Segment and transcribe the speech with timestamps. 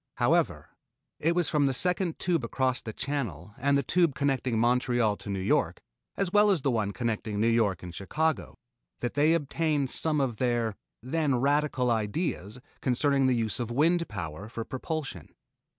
[0.15, 0.69] However,
[1.19, 5.29] it was from the second tube across the Channel and the tube connecting Montreal to
[5.29, 5.79] New York,
[6.17, 8.57] as well as the one connecting New York and Chicago,
[9.01, 14.49] that they obtained some of their then radical ideas concerning the use of wind power
[14.49, 15.35] for propulsion.